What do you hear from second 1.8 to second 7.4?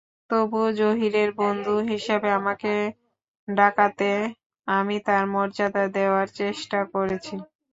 হিসেবে আমাকে ডাকাতে আমি তাঁর মর্যাদা দেওয়ার চেষ্টা করেছি।